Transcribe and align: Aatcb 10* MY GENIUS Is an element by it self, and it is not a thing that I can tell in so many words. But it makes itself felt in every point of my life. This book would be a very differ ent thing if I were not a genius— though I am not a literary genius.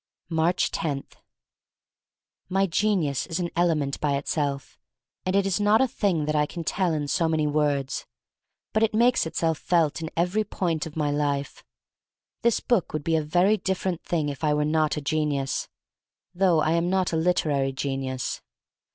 Aatcb 0.31 0.71
10* 0.71 1.05
MY 2.49 2.65
GENIUS 2.65 3.27
Is 3.27 3.39
an 3.39 3.51
element 3.55 3.99
by 4.01 4.13
it 4.13 4.27
self, 4.27 4.79
and 5.27 5.35
it 5.35 5.45
is 5.45 5.59
not 5.59 5.79
a 5.79 5.87
thing 5.87 6.25
that 6.25 6.35
I 6.35 6.47
can 6.47 6.63
tell 6.63 6.91
in 6.95 7.07
so 7.07 7.29
many 7.29 7.45
words. 7.45 8.07
But 8.73 8.81
it 8.81 8.95
makes 8.95 9.27
itself 9.27 9.59
felt 9.59 10.01
in 10.01 10.09
every 10.17 10.43
point 10.43 10.87
of 10.87 10.95
my 10.95 11.11
life. 11.11 11.63
This 12.41 12.59
book 12.61 12.93
would 12.93 13.03
be 13.03 13.15
a 13.15 13.21
very 13.21 13.57
differ 13.57 13.89
ent 13.89 14.01
thing 14.03 14.27
if 14.27 14.43
I 14.43 14.55
were 14.55 14.65
not 14.65 14.97
a 14.97 15.01
genius— 15.01 15.69
though 16.33 16.61
I 16.61 16.71
am 16.71 16.89
not 16.89 17.13
a 17.13 17.15
literary 17.15 17.71
genius. 17.71 18.41